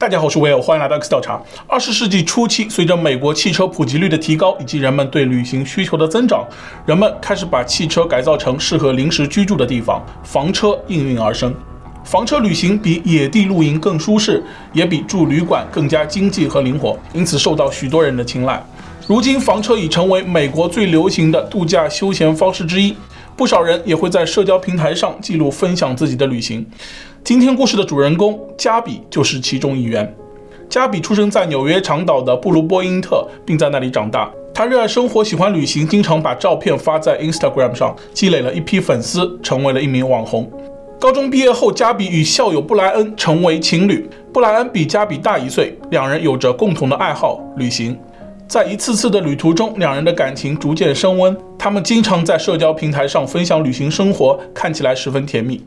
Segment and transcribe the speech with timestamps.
[0.00, 1.42] 大家好，我是 Will，，欢迎来到 X 调查。
[1.66, 6.46] 二十世纪初期，随着美国汽车普及率的提高以及人们对旅行需求的增长，
[6.86, 11.52] 人们开始把汽车改造成适合临时居住的地方，房车应运而生。
[12.04, 14.40] 房车旅行比野地露营更舒适，
[14.72, 18.64] 也比住旅馆更加经济和灵活，因此受到许多人的青睐。
[19.08, 22.96] 如今，房车已成为美国最流行的度假休闲方式之一，
[23.38, 26.66] 不少人也会在社交平台上记录分享自己的旅行。
[27.22, 30.12] 今天故事的主人公加比就是其中一员。
[30.68, 34.28] 加比出生在纽约长岛的布鲁波因特，并在那里长大。
[34.52, 40.50] 他热爱生活，喜欢旅行，经常把照片发在 Instagram 上，积累了一批粉丝，成为了一名网红。
[40.98, 44.10] 高中毕业后，加比与校友布莱恩成为情侣。
[44.32, 47.96] 布莱恩比加比大一岁，两人有着共同的爱好——旅行。
[48.48, 51.36] 在一次次的旅途中，两人的感情逐渐升温。
[51.58, 55.62] 他们经常在社交平台上分享旅行生活，看起来十分甜蜜。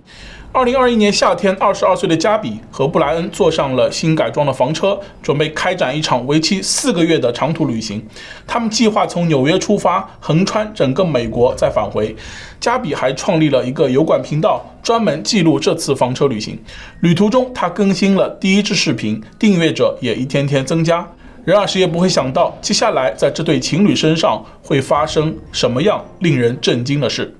[0.51, 8.03] 二零二一年夏天，二十二岁的加比和布莱恩坐上了新改装的房车，准备开展一场为期四个月的长途旅行。
[8.47, 12.15] 他们计划从纽约出发，横穿整个美国，再返回。
[12.59, 16.57] 加比还创立了一个油管频道，专门记录这次房车旅行。
[17.01, 21.07] 旅途中，他更新了第一支视频，订阅者也一天天增加。
[21.43, 27.35] 然而，谁也不会想到，接下来在这对情侣身上会发生什么样令人震惊的事。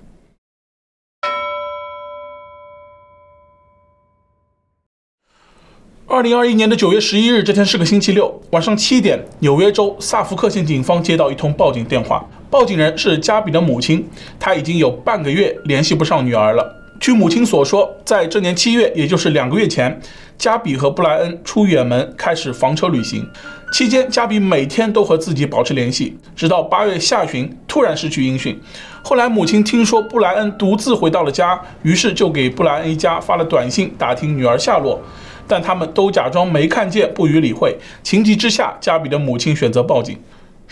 [6.07, 16.81] 二零二一年的九月十一日，这天是个星期六，晚上七点，纽约州萨福克县警方接到一通报警电话，报警人是加比的母亲，她已经有半个月联系不上女儿了。
[17.02, 19.99] 据母亲所说，在这年七月，也就是两个月前，
[20.38, 23.27] 加比和布莱恩出远门开始房车旅行，
[23.73, 28.55] 期间加比每天都和自己保持联系，直到八月下旬突然失去音讯。
[29.02, 35.02] 后来母亲听说布莱恩独自回到了家，于是就给布莱恩一家发了短信打听女儿下落。
[35.47, 37.75] 但他们都假装没看见，不予理会。
[38.03, 40.16] 情急之下，加比的母亲选择报警。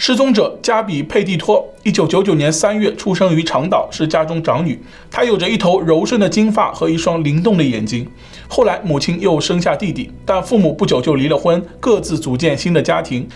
[0.01, 4.81] 失踪者加比佩蒂托，一九九九年三月出生于长岛，是家中长女。
[5.11, 8.07] 她有着一头柔顺的金发和一双灵动的眼睛。
[8.47, 13.27] 后来母亲又生下弟弟，但父母不久就离了婚，各自组建新的家庭。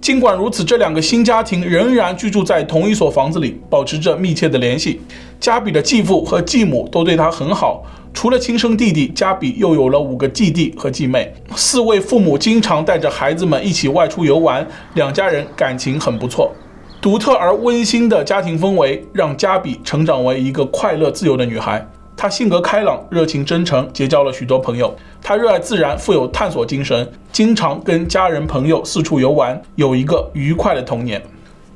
[0.00, 5.00] 尽管如此，这两个新家庭仍然居住在同一所房子里，保持着密切的联系。
[5.40, 7.84] 加比的继父和继母都对他很好。
[8.14, 11.34] 除了亲生弟弟，加比又有了五个继弟和继妹。
[11.56, 16.52] 四位父母经常带着孩子们一起外出游玩，两家人感情很不错。
[17.00, 21.84] 独特而温馨的家庭氛围让加比成长为一个快乐自由的女孩。
[22.16, 24.94] 她性格开朗、热情真诚，结交了许多朋友。
[25.20, 31.20] 她热爱自然，富有探索精神，经常跟家人朋友四处游玩，有一个愉快的童年。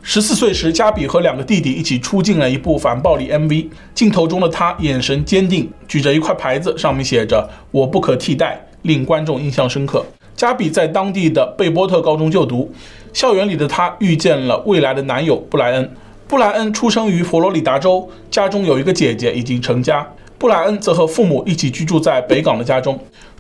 [0.09, 3.67] 十四岁时，加比和两个弟弟一起出镜了一部反暴力 MV。
[3.93, 10.07] 镜头中的他眼神坚定，举着一块牌子，上面写着“我不可替代”，令观众印象深刻。
[10.37, 12.73] 加比在当地的贝波特高中就读，
[13.13, 15.91] 校园里的他遇见了未来的男友布莱恩。
[16.29, 20.07] 布莱恩出生于佛罗里达州，家中有一个姐姐已经成家。
[20.39, 22.97] 布莱恩则和父母一起居住在北港的家中。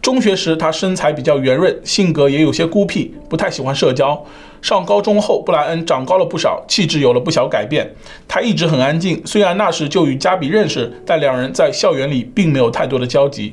[0.06, 4.24] 中学时，他身材比较圆润，性格也有些孤僻，不太喜欢社交。
[4.62, 7.92] 上高中后，布莱恩长高了不少，气质有了不小改变。
[8.28, 13.52] 他一直很安静，虽然那时就与加比认识，但两人在校园里并没有太多的交集。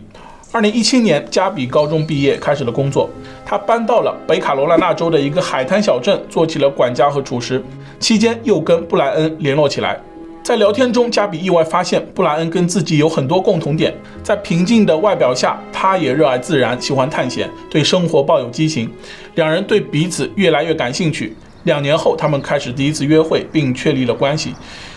[0.51, 3.09] 二零一七年，加比高中毕业，开始了工作。
[3.43, 7.63] 他搬到了北卡罗来纳州的一个海滩小镇，做起了管家和厨师。
[7.99, 9.99] 期间，又跟布莱恩联络起来。
[10.43, 13.93] 在聊天中，加比意外发现布莱恩跟自己有很多共同点。
[14.21, 18.91] 在平静的外表下，他也热爱自然，喜欢探险，对生活抱有激情。
[19.35, 21.33] 两人对彼此越来越感兴趣。
[21.63, 24.53] 两年后，他们开始第一次约会，并确立了关系。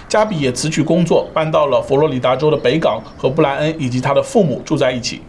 [0.09, 5.21] 加比也辞去工作，搬到了佛罗里达州的北港，和布莱恩以及他的父母住在一起。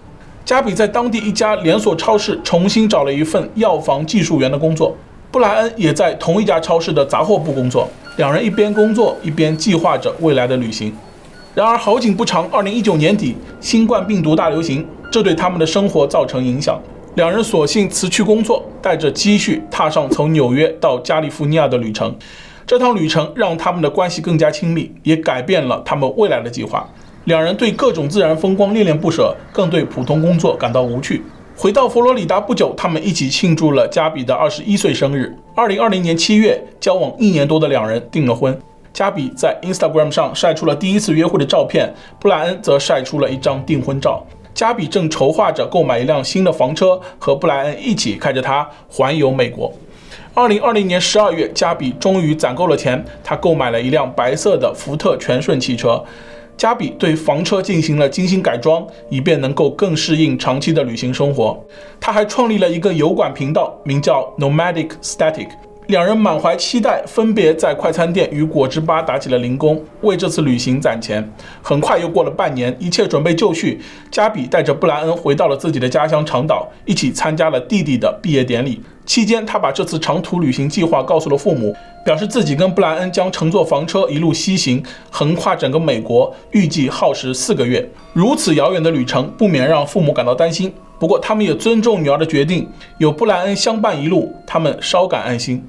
[0.44, 4.98] 加比在当地一家连锁超市重新找了一份药房技术员的工作。
[5.30, 7.88] 布莱恩也在同一家超市的杂货部工作。
[8.18, 10.92] 两人一边工作一边计划着未来的旅行，
[11.54, 16.82] 然而好景不长，二零一九年底新冠病毒大流行，这对他们的生活造成影响。
[17.14, 22.16] 两人索性辞去工作，带着积蓄踏上从纽约到加利福尼亚的旅程。
[22.66, 26.90] 这趟旅程让他们的关系更加亲密，也改变了他们未来的计划。
[27.26, 31.22] 两人对各种自然风光恋恋不舍，更对普通工作感到无趣。
[31.60, 35.36] 回到佛罗里达不久，他们一起庆祝了加比的二十一岁生日。
[35.56, 38.56] 二零二零年七月，交往一年多的两人订了婚。
[38.94, 44.24] 加比在 Instagram 上晒出了第一次约会的照片，布莱恩则晒出了一张订婚照。
[44.54, 49.74] 加比正筹划着购买一辆新的房车，和布莱恩一起开着它环游美国。
[50.36, 56.04] 二零二零年十二月，加比终于攒够了钱，他购买了一辆白色的福特全顺汽车。
[56.58, 61.64] 加比对房车进行了精心改装，以便能够更适应长期的旅行生活。
[62.00, 65.48] 他还创立了一个油管频道，名叫 Nomadic Static。
[65.86, 71.32] 两人满怀期待，分别在快餐店与果汁吧打起了零工，为这次旅行攒钱。
[71.62, 73.80] 很快又过了半年，一切准备就绪，
[74.12, 78.82] 加比带着布莱恩回到了自己的家乡长岛，一起参加了弟弟的毕业典礼。
[79.08, 81.74] 期间，他把这次长途旅行计划告诉了父母，
[82.04, 87.90] 表示自己跟布莱恩将乘坐房车一路西行，横跨整个美国，预计耗时四个月。
[88.12, 90.72] 如此遥远的旅程，不免让父母感到担心。
[91.00, 92.68] 不过，他们也尊重女儿的决定，
[92.98, 95.66] 有布莱恩相伴一路，他们稍感安心。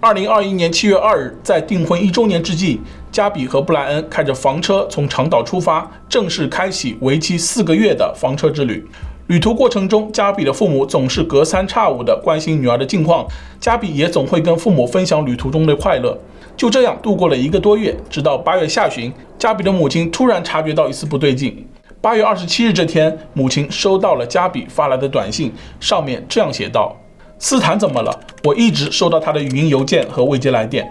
[0.00, 2.80] 二零二一年七月二日，在订婚一周年之际，
[3.10, 8.86] 加比和布莱恩开着房车从长岛出发，正式开启为期四个月的房车之旅。
[9.28, 13.26] 旅途过程中，加比的父母总是隔三差五的关心女儿的近况，
[13.60, 16.18] 加比也总会跟父母分享旅途中的快乐。
[16.56, 21.62] 就这样度过了一个多月，直到八月下旬，加比的母亲突然察觉到一丝不对劲。
[22.00, 26.96] 八月二十七日这天，母亲收到了加比发来的短信，上面这样写道。
[27.38, 28.10] 斯坦怎么了？
[28.44, 30.88] 我一直收到他的语音邮件和未接来电。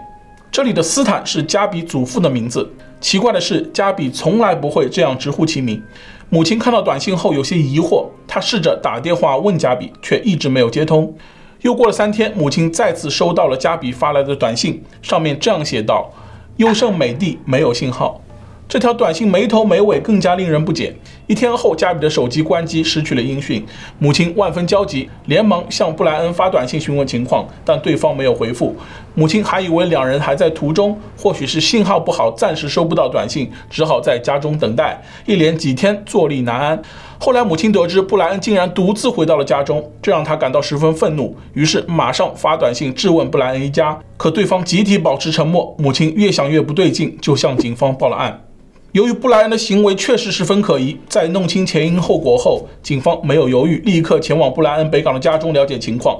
[0.52, 2.70] 这里的斯坦是加比祖父的名字。
[3.00, 5.82] 奇怪的是，加比从来不会这样直呼其名。
[6.30, 11.14] 母亲看到短信后有些疑惑，她试着打电话问加比，却一直没有接通。
[11.62, 16.12] 又过了三天，母亲再次收到了加比发来的短信，上面这样写道
[16.58, 18.20] ：“优胜美地没有信号。”
[18.68, 20.94] 这条短信没头没尾，更加令人不解。
[21.28, 23.64] 一天后，加比的手机关机，失去了音讯。
[23.98, 28.74] 母亲万分焦急，连忙向布莱恩发短信询问情况，但对方没有回复。
[29.14, 34.98] 母亲还以为两人还在途中，或许是信号不好，暂时收不到短信，只好在家中等待。
[35.26, 36.80] 一连几天坐立难安。
[37.18, 43.98] 后来，母亲得知布莱恩竟然独自回到了家中，这让她感到十分愤怒，于是马上发短信质问布莱恩一家。
[44.16, 45.76] 可对方集体保持沉默。
[45.78, 48.40] 母亲越想越不对劲，就向警方报了案。
[48.92, 56.18] 由于布莱恩的行为确实十分可疑，在弄清前因后果后，警方没有犹豫，立刻前往布莱恩北港的家中了解情况。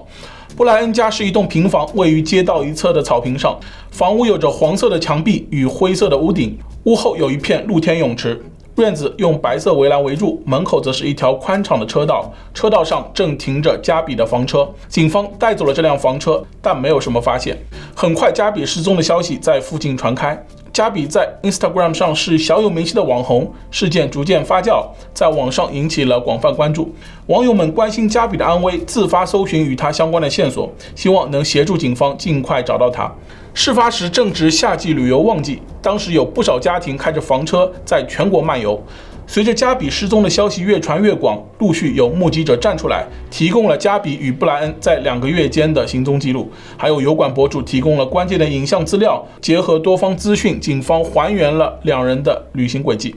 [0.55, 3.59] 布莱恩家是一栋平房，位于街道一侧的草坪上，
[3.91, 8.39] 房屋有着黄色的墙壁与灰色的屋顶，屋后有一片露天泳池，
[8.83, 14.69] 院子用白色围栏围住，门口则是一条宽敞的车道，车道上正停着加比的房车。
[14.89, 17.57] 警方带走了这辆房车，但没有什么发现。
[17.95, 20.41] 很快，加比失踪的消息在附近传开。
[20.73, 26.95] 加比在 Instagram 上是小有名气的网红，事件逐渐发酵，在网上引起了广泛关注。
[27.27, 33.13] 网友们关心加比的安危，自发搜寻与他相关的线索，希望能协助警方尽快找到他。
[33.61, 38.81] 事发时正值夏季旅游旺季，当时有不少家庭开着房车在全国漫游。
[39.27, 53.17] 随着加比失踪的消息越传越广，陆续有目击者站出来，提供了加比与布莱恩在两个月间的行踪记录，还有油管博主提供了关键的影像资料，结合多方资讯，警方还原了两人的旅行轨迹。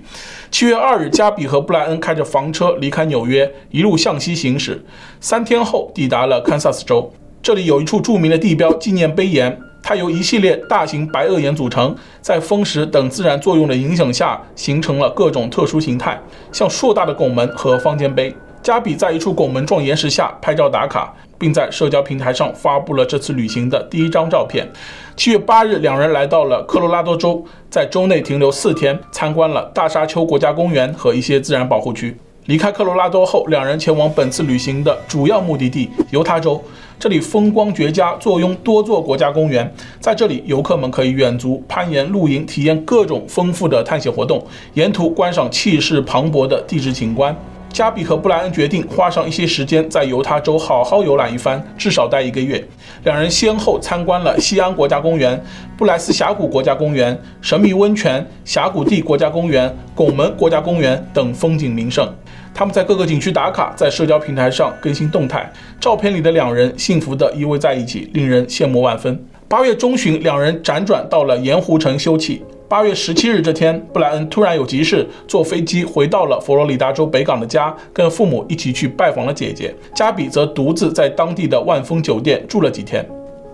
[0.49, 4.83] 七月二日，加比和布莱恩开着房车离开纽约，一路向西行驶，
[5.19, 9.55] 三天后抵达了堪萨斯州，这里有一处著名的地标纪念碑岩。
[9.83, 18.35] 它由一系列大型白垩岩组成，在风蚀等自然作用的影响下，形成了各种特殊形态，像硕大的拱门和方尖碑。
[18.61, 24.71] 加比在一处拱门状岩石下拍照打卡，并在社交平台上发布了这次旅行的第一张照片。
[25.15, 32.15] 七月八日，两人来到了科罗拉多州，在州内停留四天，参观了大沙丘国家公园和一些自然保护区。
[32.45, 36.61] 离开科罗拉多后，两人前往本次旅行的主要目的地犹他州。
[36.99, 39.71] 这里风光绝佳，坐拥多座国家公园。
[39.99, 44.43] 在这里，游客们可以远足、攀岩、露营，体验各种丰富的探险活动，
[44.73, 47.35] 沿途观赏气势磅礴的地质景观。
[47.71, 52.63] 加比和布莱恩决定花上一些时间在犹他州好好游览一番，至少待一个月。
[53.03, 55.41] 两人先后参观了西安国家公园、
[55.77, 62.07] 布莱斯峡谷国家公园、神秘温泉、峡谷地国家公园、拱门国家公园等风景名胜。
[62.53, 65.51] 他们在各个景区打卡，在社交平台上更新动态。
[65.79, 69.25] 照片里的两人幸福地依偎在一起，令人羡慕万分。
[69.47, 72.41] 八月中旬，两人辗转到了盐湖城休憩。
[72.71, 79.75] 八月十七日这天，布莱恩突然有急事，坐飞机回到了佛罗里达州北港的家，跟父母一起去拜访了姐姐。
[79.93, 83.05] 加比则独自在当地的万丰酒店住了几天。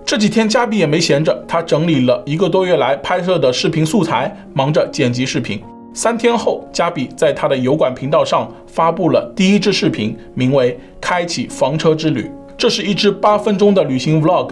[0.05, 5.59] 这几天，加比也没闲着，他整理了一个多月来拍摄的视频素材，忙着剪辑视频。
[5.95, 12.21] 三天后，加比在他的油管频道上发布了第一支视频，名为《开启房车之旅》。
[12.57, 14.49] 这是一支八分钟的旅行 vlog，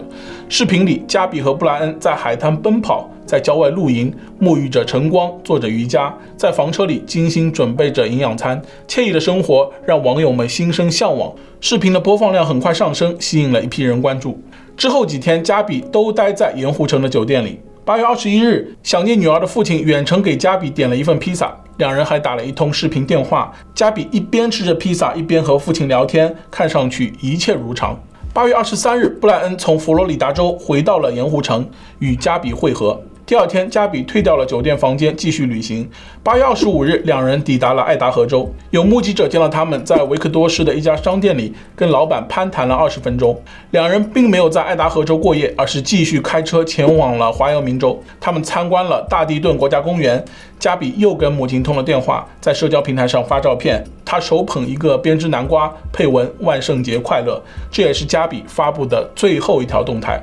[0.48, 11.34] 视频里加比和布莱恩在海滩奔跑，在郊外露营，沐浴着晨光，做着瑜伽，在房车里精心准备着营养餐，惬意的生活让网友们心生向往。
[11.60, 14.40] 视频的播放量很快上升，吸引了一批人关注。
[14.78, 17.60] 之后几天，加比都待在盐湖城的酒店里。
[17.86, 21.56] 八月二十一日，想念女儿的父亲远程给加比点了一份披萨。
[21.78, 23.54] 两人还打了一通视频电话。
[23.76, 27.96] 加比一边吃着披萨，一边和父亲聊天，看上去一切如常。
[28.34, 33.00] 八月二十三日，布莱恩从佛罗里达州回到了盐湖城，与加比会合。
[33.28, 35.90] 第二天，加比退掉了酒店房间，继续旅行。
[36.22, 38.48] 八月二十五日，两人抵达了爱达荷州。
[38.70, 43.36] 有目击者见到他们在维克多市的一家商店里跟老板攀谈了二十分钟。
[43.72, 48.00] 两人并没有在爱达荷州过夜，而是继续开车前往了华犹明州。
[48.22, 50.24] 他们参观了大地顿国家公园。
[50.58, 57.40] 加比又跟母亲通了电话，在社交平台上发照片，他手捧一个编织南瓜，配文“万圣节快乐”。
[57.70, 60.20] 这也是加比发布的最后一条动态。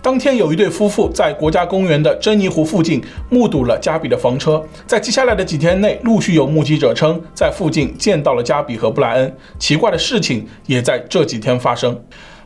[0.00, 9.36] 当天有一对夫妇在国家公园的珍妮湖附近目睹了加比的房车，在接下来的几天内，陆续有目击者称在附近见到了加比和布莱恩。
[9.58, 12.00] 奇怪的事情也在这几天发生。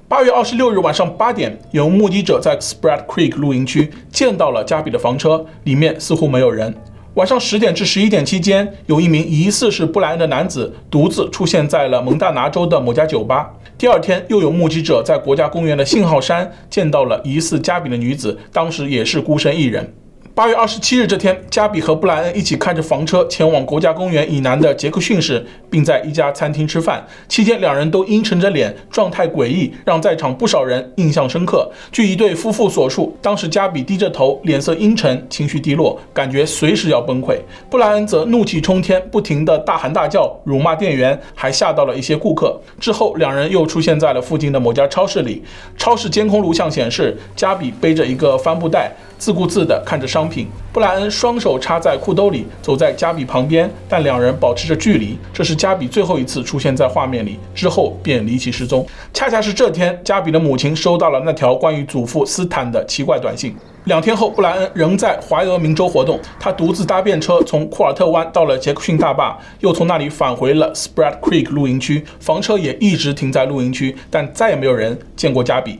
[0.08, 6.74] 八月二十六日晚上八点，有目击者在 Spread Creek 露营区见到了加比的房车，里面似乎没有人。
[7.14, 13.50] 晚上十点至十一点期间，有一名疑似是布莱恩的男子独自出现在了蒙大拿州的某家酒吧。
[13.76, 19.92] 第二天，又有目击者在国家公园的信号山见到了疑似加比的女子，当时也是孤身一人。
[20.34, 27.06] 八月二十七日这天，加比和布莱恩一起开着房车前往国家公园以南的杰克逊市，并在一家餐厅吃饭。
[27.28, 31.70] 期间，两人都阴沉着脸，状态诡异，让在场不少人印象深刻。
[31.90, 37.36] 据一对夫妇所述，当时加比低着头，脸色阴沉，情绪低落，感觉随时要崩溃。
[37.68, 42.58] 布莱恩则怒气冲天，不停地大喊大叫，辱骂店员，还吓到了一些顾客。
[42.80, 45.42] 之后，两人又出现在了附近的某家超市里。
[45.76, 48.90] 超市监控录像显示，加比背着一个帆布袋。
[49.22, 55.16] 自顾自地看着商品，布莱恩双手插在裤兜里，走在加比旁边，但两人保持着距离。
[55.32, 58.84] 这是加比最后一次出现在画面里，之后便离奇失踪。
[59.14, 63.54] 恰恰是这天，加比的母亲收到了那条关于祖父斯坦的奇怪短信。
[63.84, 75.78] 两天后，布莱恩仍在怀俄明州活动，他独自搭便车从库尔特湾到了杰克逊大坝，又从那里返回了 Spread Creek 露营区，房车也一直停在露营区，但再也没有人见过加比。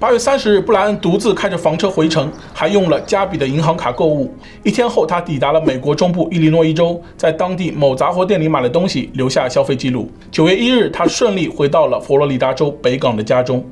[0.00, 4.32] 八月三十日，布莱恩独自开着房车回城，还用了加比的银行卡购物。
[4.62, 10.10] 一天后，他抵达了美国中部伊利诺伊州，在当地某杂货店里买了东西，留下消费记录。
[10.30, 13.62] 九月一日，他顺利回到了佛罗里达州北港的家中。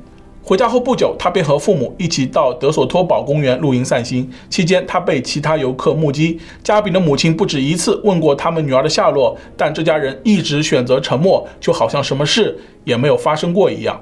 [0.43, 4.29] 回家后不久，他便和父母一起到德索托堡公园露营散心。
[4.51, 6.39] 期间，他被其他游客目击。
[6.63, 13.99] 加比的母亲不止一次问过他们女儿的下落，但这家人一直选择沉默，就好像什么事也没有发生过一样。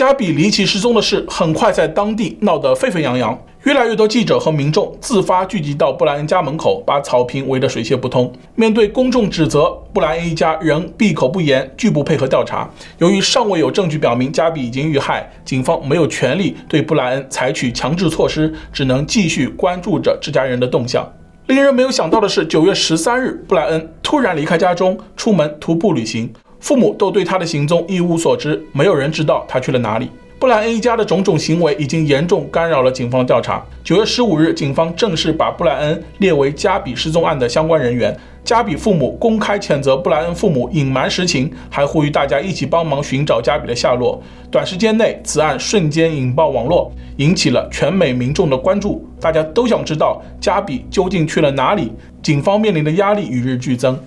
[0.00, 8.32] 加比离奇失踪的事很快在当地闹得沸沸扬扬，越来越多记者和民众自发聚集到布莱恩家门口，把草坪围得水泄不通。
[8.54, 12.66] 面对公众指责，布莱恩一家仍闭口不言，拒不配合调查。
[12.96, 21.06] 由于尚未有证据表明加比已经遇害，警方没有权利对布莱恩采取强制措施，只能继续关注着这家人的动向。
[21.48, 26.32] 令人没有想到的是，九月十三日，布莱恩突然离开家中，出门徒步旅行。
[26.60, 30.10] 父母都对他的行踪一无所知，没有人知道他去了哪里。
[30.38, 33.62] 布莱恩一家的种种行为已经严重干扰了警方调查。
[33.84, 38.16] 九月十五日，警方正式把布莱恩列为加比失踪案的相关人员。
[38.42, 44.22] 加比父母公开谴责布莱恩父母隐瞒实情，还呼吁大家一起帮忙寻找加比的下落。
[44.50, 49.06] 短时间内，此案瞬间引爆网络，引起了全美民众的关注。
[49.20, 51.92] 大家都想知道加比究竟去了哪里。
[52.22, 53.98] 警方面临的压力与日俱增。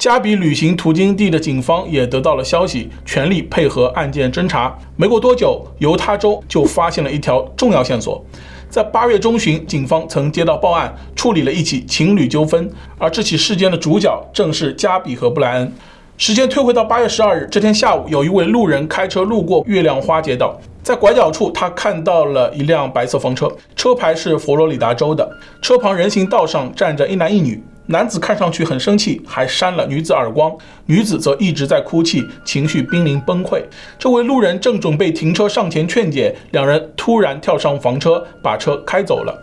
[0.00, 4.74] 加比旅行途经地的警方也得到了消息，全力配合案件侦查。
[4.96, 8.24] 没过多久，犹他州就发现了一条重要线索。
[8.70, 15.70] 在八月中旬，警方曾接到报案，处理了一起情侣纠纷，而这起事件的主角正是加比和布莱恩。
[16.16, 25.30] 时间推回到八月十二日，这天下午，有一位路人开车路过月亮花街道，在拐角处，他看到了一辆白色房车，车牌是佛罗里达州的，
[25.60, 27.62] 车旁人行道上站着一男一女。
[27.90, 30.56] 男子看上去很生气，还扇了女子耳光。
[30.86, 33.60] 女子则一直在哭泣，情绪濒临崩溃。
[33.98, 39.36] 这位路人正准备停车上前劝解，两人突然跳上房车，把车开走了。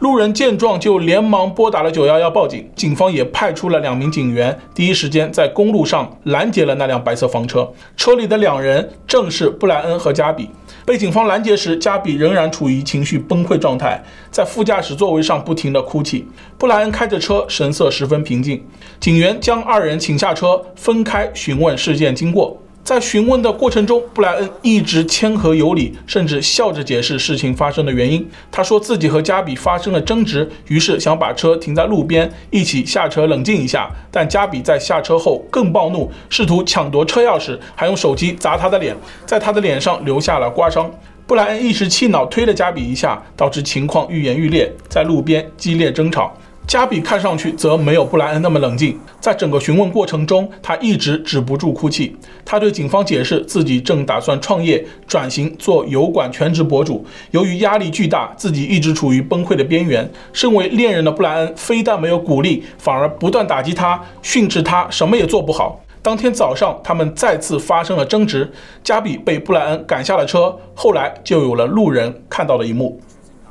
[0.00, 7.72] 路人见状就连忙拨打了九幺幺报警，警方也派出了两名警员，第一时间在公路上拦截了那辆白色房车。
[7.96, 10.50] 车里的两人正是布莱恩和加比。
[10.86, 16.28] 被警方拦截时，加比仍然处于情绪崩溃状态，在副驾驶座位上不停地哭泣。
[16.58, 18.62] 布莱恩开着车，神色十分平静。
[19.00, 22.60] 警员将二人请下车，分开询问事件经过。
[22.84, 28.28] 在询问的过程中，布莱恩一直谦和有礼，甚至笑着解释事情发生的原因。
[28.52, 33.90] 他说自己和加比发生了争执，于是想把车停在路边，一起下车冷静一下。
[34.10, 40.92] 但加比在下车后更暴怒，试图抢夺车钥匙，还用手机砸他的脸，在他的脸上留下了刮伤。
[41.26, 46.36] 布莱恩一时气恼，推了加比一下，导致情况愈演愈烈，在路边激烈争吵。
[46.66, 52.16] 加比看上去则没有布莱恩那么冷静，在整个询问过程中，他一直止不住哭泣。
[52.44, 60.10] 他对警方解释自己正打算创业，转型做油管全职博主，由于压力巨大，自己一直处于崩溃的边缘。
[60.32, 65.80] 身为恋人的布莱恩非但没有鼓励，反而不断打击他，训斥他什么也做不好。
[66.02, 68.50] 当天早上，他们再次发生了争执，
[68.82, 70.54] 加比被布莱恩赶下了车。
[70.74, 73.00] 后来就有了路人看到的一幕。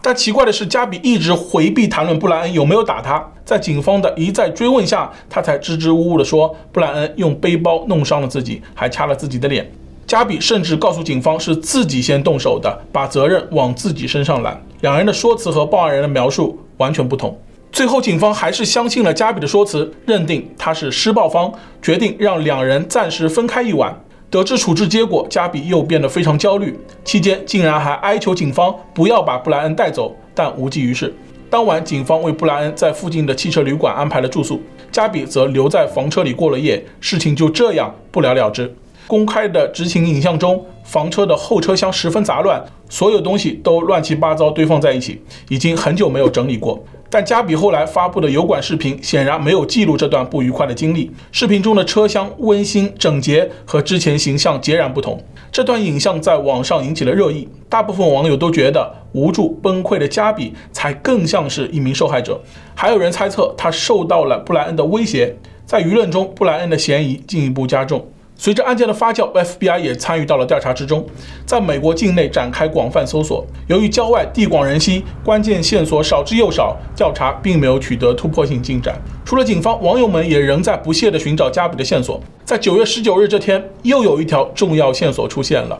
[0.06, 3.26] 但奇怪的是，加比一直回避谈论布莱恩有没有打他。
[3.46, 9.72] 在警方的一再追问下，他才支支吾吾地说，布莱恩用背包弄伤了自己，还掐了自己的脸。
[10.06, 14.62] 加比甚至告诉警方是自己先动手的，把责任往自己身上揽。
[14.82, 17.40] 两人的说辞和报案人的描述完全不同。
[17.72, 21.50] 最后，警方还是相信了加比的说辞，认定他是施暴方，
[21.82, 23.98] 决定让两人暂时分开一晚。
[24.34, 26.76] 得知处置结果，加比又变得非常焦虑，
[27.06, 31.14] 期间竟然还哀求警方不要把布莱恩带走，但无济于事。
[31.52, 34.60] 当晚，警方为布莱恩在附近的汽车旅馆安排了住宿，
[34.92, 36.84] 加比则留在房车里过了夜。
[37.00, 38.76] 事情就这样不了了之。
[39.08, 46.84] 公开的执勤影像中，房车的后车厢十分杂乱，所有东西都乱七八糟堆放在一起，已经很久没有整理过。
[47.10, 51.12] 但加比后来发布的油管视频显然没有记录这段不愉快的经历。
[51.32, 55.24] 视频中的车厢温馨整洁，和之前形象截然不同。
[55.52, 62.42] 这段影像在网上引起了热议，大部分网友都觉得无助崩溃的加比才更像是一名受害者，
[62.74, 65.36] 还有人猜测他受到了布莱恩的威胁。
[65.68, 68.04] 在舆论中，布莱恩的嫌疑进一步加重。
[68.36, 71.06] 随着案件的发酵，FBI 也参与到了调查之中，
[71.46, 73.46] 在美国境内展开广泛搜索。
[73.68, 79.00] 由于郊外地广人稀，关键线索少之又少，调查并没有取得突破性进展。
[79.24, 82.20] 除了警方，网友们也仍在不懈地寻找加比的线索。
[82.44, 85.80] 在九月十九日这天，又有一条重要线索出现了。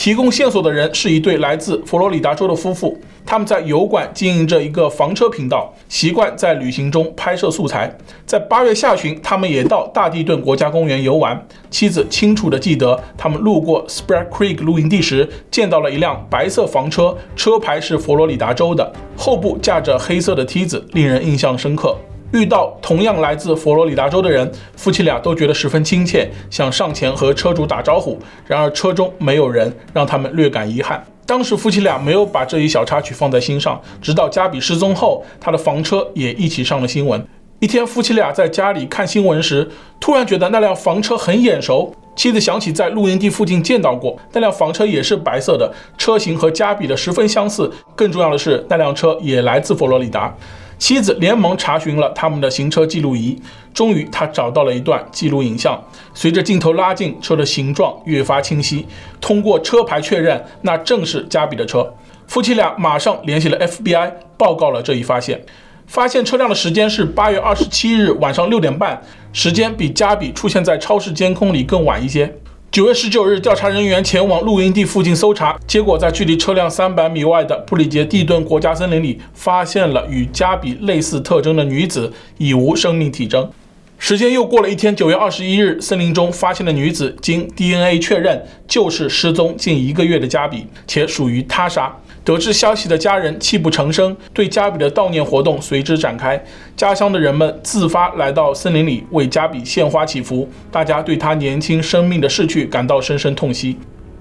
[0.00, 7.94] 提供线索的人是一对来自佛罗里达州的夫妇，他们在油管经营着一个房车频道，习惯在旅行中拍摄素材。
[8.24, 11.46] 在八月下旬，他们也到大地顿国家公园游玩。
[11.70, 21.94] 妻子清楚地记得，他们路过 Spread Creek 露营地时，见到了一辆白色房车，车牌是佛罗里达州的，后部架着黑色的梯子，令人印象深刻。
[22.32, 28.18] 遇到同样来自佛罗里达州的人，夫妻俩都觉得十分亲切，想上前和车主打招呼。
[28.46, 31.04] 然而车中没有人，让他们略感遗憾。
[31.26, 37.24] 当时夫妻俩没有把这一小插曲放在心上，直到加比失踪后，他的房车也一起上了新闻。
[37.58, 39.68] 一天，夫妻俩在家里看新闻时，
[40.00, 41.94] 突然觉得那辆房车很眼熟。
[42.16, 47.70] 妻子想起在露营地附近见到过那辆房车，也是白色的，车型和加比的十分相似。
[47.94, 50.34] 更重要的是，那辆车也来自佛罗里达。
[50.80, 53.38] 妻子连忙查询了他们的行车记录仪，
[53.74, 55.78] 终于他找到了一段记录影像。
[56.14, 58.86] 随着镜头拉近，车的形状越发清晰。
[59.20, 61.94] 通过车牌确认，那正是加比的车。
[62.26, 65.44] 夫妻俩马上联系了 FBI，报告了这一发现。
[65.86, 69.02] 发现车辆的时间是八月二十七日晚上六点半，
[69.34, 72.39] 时间比加比出现在超市监控里更晚一些。
[72.72, 83.50] 九月十九日，调查人员前往露营地附近搜查，结果在距离车辆三百米外的布里杰蒂顿国家森林里，发现了与加比类似特征的女子，已无生命体征。
[83.98, 91.92] 时间又过了一天，九月二十一日，森林中发现的女子经 DNA 确认，就是失踪近一个月的加比，且属于他杀。
[92.30, 96.40] 得知消息的家人泣不成声，对加比的悼念活动随之展开。
[96.76, 103.76] 家乡的人们自发来到森林里为加比献花祈福，大家对她年轻生命的逝去感到深深痛惜。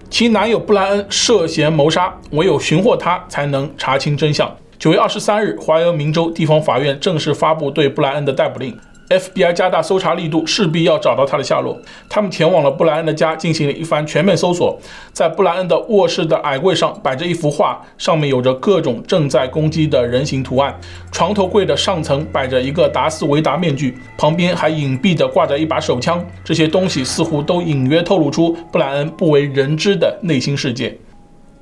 [0.10, 4.52] 其男友布莱恩涉嫌谋杀，唯有寻获他才能查清真相。
[4.80, 8.76] 九月二十三日，怀俄明州地方法院正式发布对布莱恩的逮捕令。
[9.10, 11.76] FBI 加大搜查力度，势必要找到他的下落。
[12.08, 14.80] 他们前往了布莱恩的家，进行了一番全面搜索。
[15.12, 20.80] 在布莱恩的卧室的矮柜上摆着一幅画，上面有着各种正在攻击的人形图案。
[21.12, 26.24] 床头柜的上层摆着一个达斯维达面具，旁边还隐蔽地挂着一把手枪。
[26.44, 30.96] 这些东西似乎都隐约透露出布莱恩不为人知的内心世界。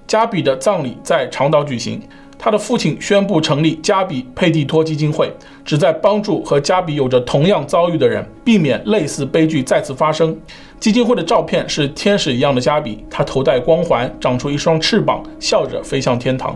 [0.05, 2.01] 加比的葬礼在长岛举行。
[2.39, 5.31] 他的父亲宣布成立加比佩蒂托基金会，
[5.65, 10.37] 旨在帮助和加比有着同样遭遇的人，避免类似悲剧再次发生。
[10.79, 16.55] 基金会的照片是天使一样的加比，他头戴光环，长出一双翅膀，笑着飞向天堂。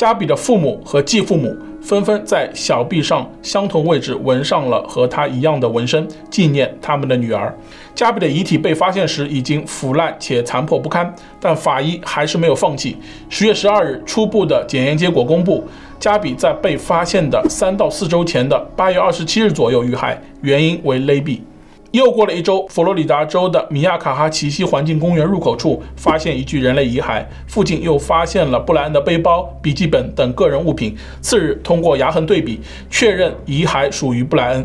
[0.00, 7.54] 加比的父母和继父母纷纷在小臂上相同位置纹上了和他一样的纹身，纪念他们的女儿。
[7.94, 12.96] 加比的遗体被发现时已经腐烂且残破不堪，但法医还是没有放弃。
[13.28, 15.62] 十月十二日，初步的检验结果公布，
[15.98, 21.40] 加比在被发现的三到四周前的八月二十七日左右遇害，原因为勒毙。
[21.92, 30.96] 又过了一周，佛罗里达州的米亚卡哈奇西环境公园入口处发现一具人类遗骸，附近又发现了布莱恩的背包、笔记本等个人物品。
[31.20, 34.64] 次日，通过牙痕对比，确认遗骸属于布莱恩。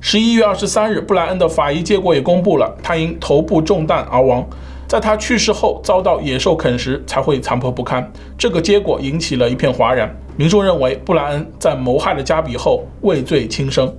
[0.00, 4.44] 十一月二十三日，布莱恩的法医结果也公布了，他因头部中弹而亡。
[4.88, 8.12] 在他去世后遭到野兽啃食，才会残破不堪。
[8.36, 10.12] 这个结果引起了一片哗然。
[10.36, 13.92] 民众认为布莱恩在谋害了加比后畏罪轻生。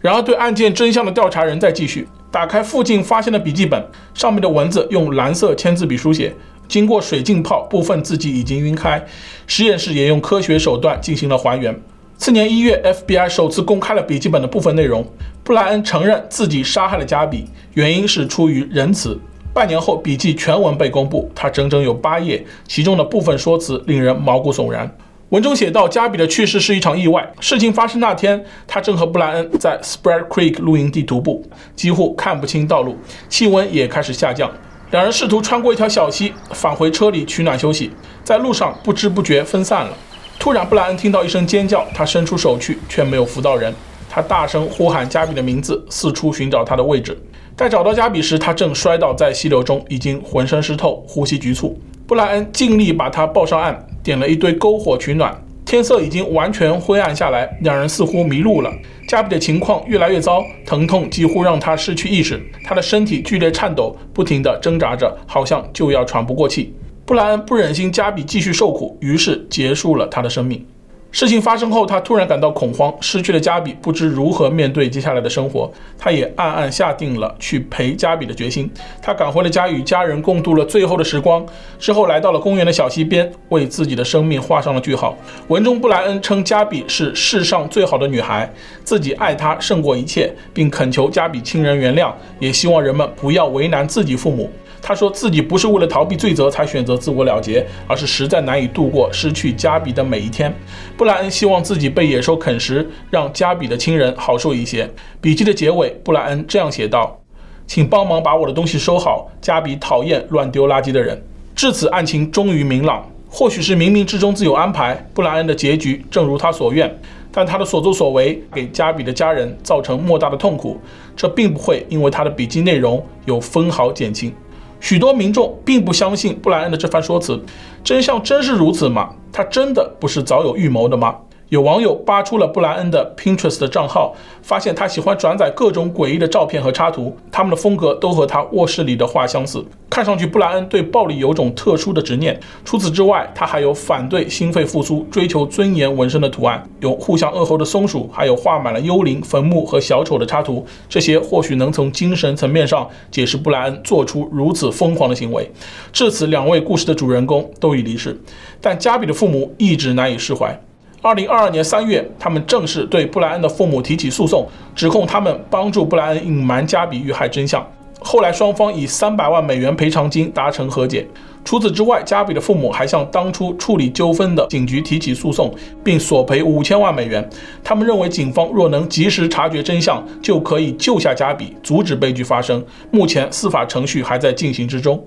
[0.00, 2.08] 然而，对案件真相的调查仍在继续。
[2.30, 3.84] 打开附近发现的笔记本，
[4.14, 6.34] 上面的文字用蓝色签字笔书写，
[6.66, 9.04] 经过水浸泡，部分字迹已经晕开。
[9.46, 11.78] 实验室也用科学手段进行了还原。
[12.16, 15.04] 次年一月，FBI 首次公开了笔记本的部分内容。
[15.42, 19.18] 布莱恩承认自己杀害了加比，原因是出于仁慈。
[19.52, 24.88] 半年后，笔记全文被公布，它整整有八页，其中的部分说辞令人毛骨悚然。
[25.30, 27.32] 文中写道：加比的去世是一场意外。
[27.38, 31.44] 事情发生那天，他正和布莱恩在 Spread Creek 露营地徒步，
[31.76, 32.96] 几乎看不清道路，
[33.28, 34.50] 气温也开始下降。
[34.90, 37.92] 两人试图穿过一条小溪，返回车里取暖休息，
[38.24, 39.96] 在路上不知不觉分散了。
[40.36, 43.72] 突然，布莱恩听到一声尖叫，他伸出手去，却没有扶到人。
[44.08, 47.16] 他大声呼喊加比的名字，四处寻找他的位置。
[47.54, 51.80] 待找到加比时，他正摔倒在溪流中，已经浑身湿透，呼吸局促。
[52.08, 55.34] 布莱恩尽力把他抱上岸，点了一堆篝火取暖。
[55.64, 58.72] 天色已经完全灰暗下来，两人似乎迷路了。
[59.06, 66.74] 加比的情况越来越糟，疼痛几乎让他失去意识，他的身体剧烈颤抖，不停地挣扎着，好像就要喘不过气。
[67.06, 70.64] 布莱恩不忍心加比继续受苦，于是结束了他的生命。
[71.12, 75.70] 事情发生后，他突然感到恐慌，失去了加比，不知如何面对接下来的生活。
[75.98, 78.70] 他也暗暗下定了去陪加比的决心。
[79.02, 81.44] 他赶回了家，与家人共度了最后的时光。
[81.80, 85.18] 之后来到了公园的小溪边，为自己的生命画上了句号。
[85.48, 88.48] 文中，布莱恩称加比是世上最好的女孩，
[88.84, 94.48] 自己爱她胜过一切，并恳求加比亲人原谅，也希望人们不要为难自己父母。
[94.82, 100.52] 他说自己不是为了逃避罪责才选择自我了结，而是实在难以度过失去加比的每一天。
[100.96, 104.90] 布莱恩希望自己被野兽啃食，让加比的亲人好受一些。
[105.20, 107.20] 笔记的结尾，布莱恩这样写道
[107.66, 111.22] ：“请帮忙把我的东西收好，加比讨厌乱丢垃圾的人。”
[111.54, 113.06] 至此，案情终于明朗。
[113.32, 116.92] 或许是冥冥之中自有安排，布莱恩的结局正如他所愿。
[117.30, 120.80] 但他的所作所为给加比的家人造成莫大的痛苦，
[121.14, 124.34] 这并不会因为他的笔记内容有分毫减轻。
[124.80, 127.40] 许多民众并不相信布莱恩的这番说辞，
[127.84, 129.10] 真相真是如此吗？
[129.30, 131.14] 他真的不是早有预谋的吗？
[131.50, 139.64] 有网友扒出了布莱恩的 Pinterest 的账号，发现他喜欢转载各种诡异的照片和插图，他们的风格都和他卧室里的画相似。
[139.90, 142.38] 看上去布莱恩对暴力有种特殊的执念。
[142.64, 150.64] 除此之外，他还有反对心肺复苏、追求尊严纹身的图案，有互相恶吼的松鼠，还有画满了幽灵、坟墓和小丑的插图。
[150.88, 155.50] 这些或许能从精神层面上解释布莱恩做出如此疯狂的行为。
[155.92, 158.16] 至此，两位故事的主人公都已离世，
[158.60, 160.56] 但加比的父母一直难以释怀。
[161.02, 167.66] 二零二二年三月，他们正式对布莱恩的父母提起诉讼，指控他们帮助布莱恩隐瞒加比遇害真相。
[168.02, 171.06] 后来，双方以三百万美元赔偿金达成和解。
[171.42, 177.26] 除此之外，加比的父母还向当初处理纠纷的警局提起诉讼，并索赔五千万美元。
[177.64, 182.62] 他们认为，警方若能及时察觉真相，就可以救下加比，阻止悲剧发生。
[182.90, 185.02] 目前，司法程序还在进行之中。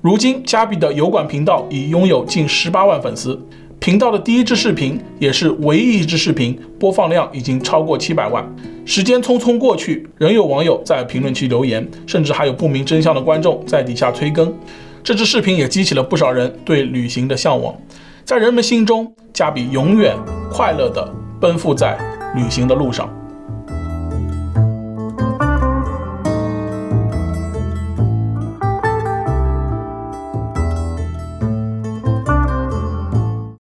[0.00, 3.38] 如今，加比的油管频道已拥有近十八万粉丝。
[3.78, 8.44] 频道的第一支视频，也是唯一一支视频，播放量已经超过七百万。
[8.84, 14.52] 时间匆匆过去，仍有网友在评论区留言，甚至还有不明真相的观众在底下催更。
[15.04, 17.74] 这支视频也激起了不少人对旅行的向往。
[18.24, 20.16] 在人们心中，加比永远
[20.50, 21.08] 快乐地
[21.40, 21.96] 奔赴在
[22.34, 23.08] 旅行的路上。